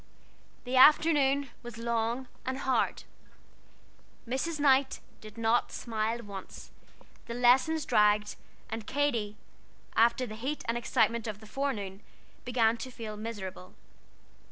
The 0.63 0.77
afternoon 0.77 1.51
was 1.61 1.77
long 1.77 2.27
and 2.43 2.57
hard. 2.57 3.03
Mrs. 4.27 4.59
Knight 4.59 4.99
did 5.19 5.37
not 5.37 5.71
smile 5.71 6.23
once; 6.23 6.71
the 7.27 7.35
lessons 7.35 7.85
dragged; 7.85 8.35
and 8.67 8.87
Katy, 8.87 9.37
after 9.95 10.25
the 10.25 10.33
heat 10.33 10.63
and 10.67 10.75
excitement 10.75 11.27
of 11.27 11.39
the 11.39 11.45
forenoon, 11.45 12.01
began 12.45 12.77
to 12.77 12.89
feel 12.89 13.15
miserable. 13.15 13.75